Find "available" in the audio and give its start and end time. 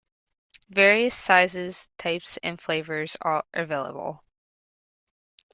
3.53-4.23